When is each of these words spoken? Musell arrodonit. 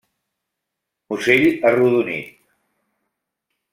Musell 1.11 1.45
arrodonit. 1.71 2.33